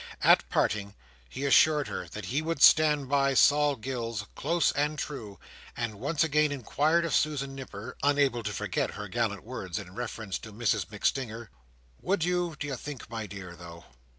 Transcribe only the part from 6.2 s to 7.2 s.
again inquired of